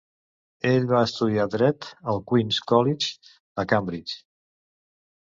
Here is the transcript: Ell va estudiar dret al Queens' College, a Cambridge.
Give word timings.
Ell 0.69 0.87
va 0.91 1.01
estudiar 1.09 1.45
dret 1.57 1.91
al 2.15 2.23
Queens' 2.33 2.65
College, 2.75 3.13
a 3.67 3.71
Cambridge. 3.75 4.21